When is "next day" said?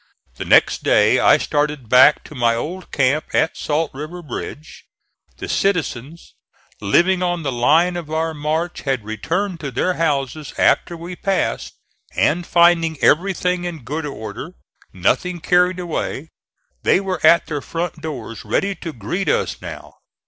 0.45-1.19